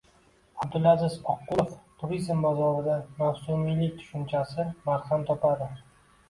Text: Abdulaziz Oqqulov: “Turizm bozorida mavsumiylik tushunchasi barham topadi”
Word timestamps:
Abdulaziz 0.63 1.17
Oqqulov: 1.33 1.75
“Turizm 1.99 2.39
bozorida 2.45 2.95
mavsumiylik 3.19 3.93
tushunchasi 4.01 4.67
barham 4.89 5.29
topadi” 5.31 5.71